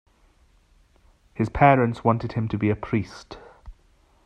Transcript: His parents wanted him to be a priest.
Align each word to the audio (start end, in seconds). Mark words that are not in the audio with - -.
His 1.35 1.49
parents 1.49 2.03
wanted 2.03 2.31
him 2.31 2.47
to 2.47 2.57
be 2.57 2.71
a 2.71 2.75
priest. 2.75 3.37